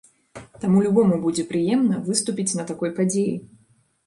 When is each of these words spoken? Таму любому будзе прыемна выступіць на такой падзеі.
Таму 0.61 0.79
любому 0.85 1.19
будзе 1.25 1.43
прыемна 1.51 2.01
выступіць 2.09 2.47
на 2.61 2.67
такой 2.71 2.95
падзеі. 2.97 3.39